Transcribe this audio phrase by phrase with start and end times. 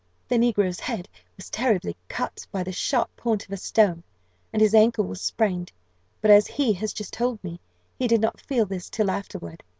[0.29, 1.07] The negro's head
[1.37, 4.01] was terribly cut by the sharp point of a stone,
[4.51, 5.71] and his ankle was sprained;
[6.21, 7.59] but, as he has just told me,
[7.99, 9.63] he did not feel this till afterward.